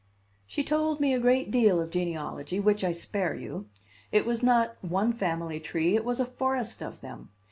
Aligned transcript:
She 0.47 0.63
told 0.63 0.99
me 0.99 1.13
a 1.13 1.19
great 1.19 1.51
deal 1.51 1.79
of 1.79 1.91
genealogy, 1.91 2.59
which 2.59 2.83
I 2.83 2.91
spare 2.91 3.35
you; 3.35 3.67
it 4.11 4.25
was 4.25 4.41
not 4.41 4.75
one 4.83 5.13
family 5.13 5.59
tree, 5.59 5.95
it 5.95 6.03
was 6.03 6.19
a 6.19 6.25
forest 6.25 6.81
of 6.81 7.01
them. 7.01 7.29